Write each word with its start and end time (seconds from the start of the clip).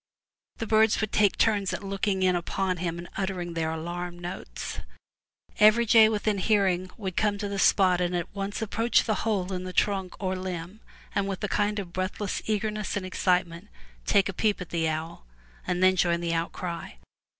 The 0.57 0.65
birds 0.65 0.99
would 0.99 1.11
take 1.11 1.37
turns 1.37 1.73
at 1.73 1.83
looking 1.83 2.23
in 2.23 2.35
upon 2.35 2.77
him 2.77 2.97
and 2.97 3.07
uttering 3.17 3.53
their 3.53 3.69
alarm 3.69 4.17
notes. 4.17 4.79
Every 5.59 5.85
jay 5.85 6.09
within 6.09 6.39
hearing 6.39 6.89
would 6.97 7.15
come 7.15 7.37
to 7.37 7.47
the 7.47 7.59
spot 7.59 8.01
and 8.01 8.15
at 8.15 8.33
once 8.33 8.63
approach 8.63 9.03
the 9.03 9.13
hole 9.29 9.53
in 9.53 9.63
the 9.63 9.71
trunk 9.73 10.15
or 10.19 10.35
limb, 10.35 10.81
and 11.13 11.27
with 11.27 11.43
a 11.43 11.47
kind 11.47 11.77
of 11.77 11.93
breathless 11.93 12.41
eagerness 12.47 12.97
and 12.97 13.05
excitement 13.05 13.65
256 14.07 14.07
FROM 14.07 14.07
THE 14.07 14.07
TOWER 14.07 14.21
WINDOW 14.23 14.25
take 14.25 14.29
a 14.29 14.41
peep 14.41 14.61
at 14.61 14.69
the 14.71 14.89
owl, 14.89 15.27
and 15.71 15.83
then 15.83 15.95
join 15.95 16.19
the 16.19 16.33
outcry. 16.33 16.93